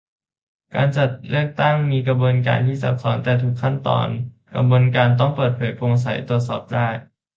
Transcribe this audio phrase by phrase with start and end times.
[0.75, 4.07] การจัดการเลือกตั้งมีกระบวนการที่ซับซ้อน แต่ทุกขั้นตอน
[4.53, 6.87] กระบวนการต้องเปิดเผย โปร่งใสตรวจสอบได้